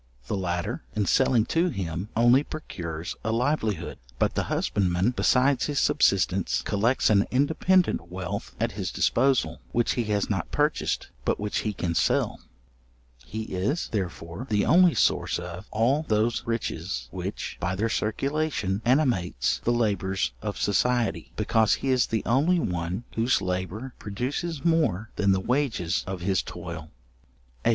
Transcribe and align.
The 0.25 0.35
latter, 0.35 0.83
in 0.95 1.05
selling 1.05 1.45
to 1.53 1.69
him, 1.69 2.09
only 2.15 2.41
procures 2.41 3.15
a 3.23 3.31
livelihood; 3.31 3.99
but 4.17 4.33
the 4.33 4.45
husbandman, 4.49 5.11
besides 5.11 5.67
his 5.67 5.77
subsistence, 5.77 6.63
collects 6.63 7.11
an 7.11 7.27
independent 7.29 8.09
wealth 8.11 8.55
at 8.59 8.71
his 8.71 8.89
disposal, 8.91 9.61
which 9.73 9.91
he 9.91 10.05
has 10.05 10.27
not 10.27 10.49
purchased, 10.49 11.09
but 11.23 11.39
which 11.39 11.59
he 11.59 11.71
can 11.71 11.93
sell. 11.93 12.39
He 13.27 13.43
is, 13.43 13.89
therefore, 13.89 14.47
the 14.49 14.65
only 14.65 14.95
source 14.95 15.37
of 15.37 15.67
all 15.69 16.01
those 16.07 16.47
riches 16.47 17.07
which, 17.11 17.57
by 17.59 17.75
their 17.75 17.87
circulation, 17.87 18.81
animates 18.83 19.59
the 19.63 19.71
labours 19.71 20.31
of 20.41 20.57
society: 20.59 21.31
because 21.35 21.75
he 21.75 21.89
is 21.89 22.07
the 22.07 22.25
only 22.25 22.59
one 22.59 23.03
whose 23.13 23.39
labour 23.39 23.93
produces 23.99 24.65
more 24.65 25.11
than 25.17 25.31
the 25.31 25.39
wages 25.39 26.03
of 26.07 26.21
his 26.21 26.41
toil. 26.41 26.89
§8. 27.63 27.69